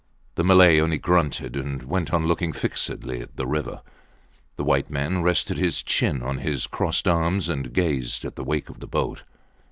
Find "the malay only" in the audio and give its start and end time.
0.33-0.97